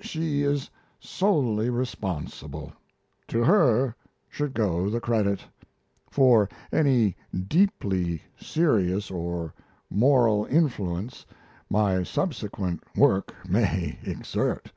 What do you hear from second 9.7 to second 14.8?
moral influence my subsequent work may exert.